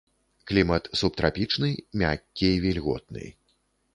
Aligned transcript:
Клімат 0.51 0.87
субтрапічны, 1.01 1.69
мяккі 2.03 2.49
і 2.53 2.57
вільготны. 2.65 3.25